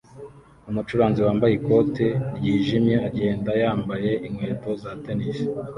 Umucuranzi 0.69 1.19
wambaye 1.25 1.53
ikote 1.55 2.07
ryijimye 2.37 2.95
agenda 3.07 3.51
yambaye 3.61 4.11
inkweto 4.27 4.69
za 4.81 4.91
tennis 5.03 5.39